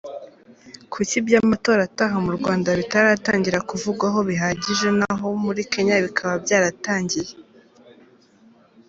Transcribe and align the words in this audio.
Kuki 0.91 1.13
iby’amatora 1.21 1.81
ataha 1.89 2.17
mu 2.25 2.31
Rwanda 2.37 2.69
bitaratangira 2.79 3.59
kuvugwaho 3.69 4.19
bihagije, 4.29 4.87
naho 4.99 5.27
muri 5.45 5.61
Kenya 5.71 5.95
bikaba 6.05 6.33
byaratangiye 6.43 7.31